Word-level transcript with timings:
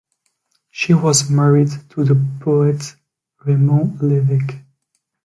She 0.71 0.95
was 0.95 1.29
married 1.29 1.67
to 1.91 2.03
the 2.03 2.15
poet 2.43 2.95
Raymond 3.45 3.99
Lévesque. 3.99 4.63